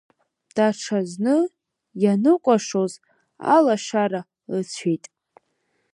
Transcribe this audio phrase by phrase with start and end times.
[0.55, 1.35] Даҽа зны
[2.03, 2.93] ианыкәашоз,
[3.55, 4.21] алашара
[4.57, 5.05] ыцәеит.